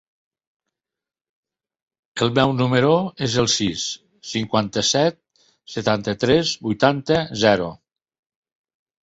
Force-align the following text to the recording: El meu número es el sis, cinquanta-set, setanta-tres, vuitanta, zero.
El 2.25 2.33
meu 2.39 2.53
número 2.61 2.89
es 3.27 3.35
el 3.43 3.49
sis, 3.57 3.83
cinquanta-set, 4.31 5.21
setanta-tres, 5.75 6.57
vuitanta, 6.67 7.21
zero. 7.45 7.71